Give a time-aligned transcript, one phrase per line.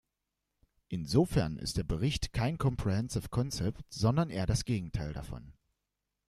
[0.89, 5.53] Insofern ist der Bericht kein comprehensive concept, sondern eher das Gegenteil davon.